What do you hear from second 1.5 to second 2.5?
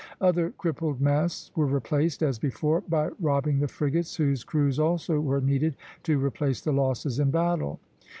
were replaced as